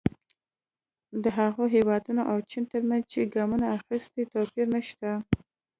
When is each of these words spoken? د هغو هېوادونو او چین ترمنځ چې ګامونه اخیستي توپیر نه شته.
د 1.23 1.25
هغو 1.37 1.63
هېوادونو 1.75 2.21
او 2.31 2.37
چین 2.49 2.63
ترمنځ 2.71 3.03
چې 3.11 3.31
ګامونه 3.33 3.65
اخیستي 3.77 4.23
توپیر 4.31 4.67
نه 4.75 4.81
شته. 4.87 5.11